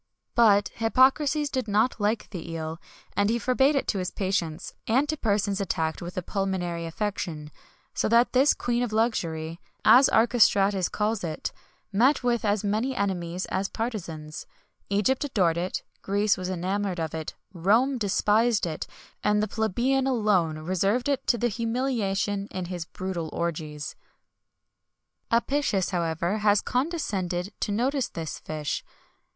[0.33, 2.81] [XXI 128] But Hippocrates did not like the eel,
[3.15, 7.49] and he forbade it to his patients, and to persons attacked with a pulmonary affection.[XXI
[7.49, 7.51] 129]
[7.93, 11.53] So that this Queen of Luxury, as Archestrates calls it,[XXI
[11.91, 14.47] 130] met with as many enemies as partisans.
[14.89, 18.87] Egypt adored it, Greece was enamoured of it, Rome despised it,
[19.23, 23.93] and the plebeian alone reserved it to the humiliation in his brutal orgies.[XXI
[25.31, 28.83] 131] Apicius, however, has condescended to notice this fish.